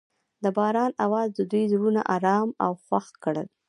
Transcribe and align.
د 0.43 0.45
باران 0.57 0.91
اواز 1.05 1.29
د 1.33 1.39
دوی 1.51 1.63
زړونه 1.71 2.01
ارامه 2.15 2.53
او 2.65 2.71
خوښ 2.85 3.05
کړل. 3.23 3.47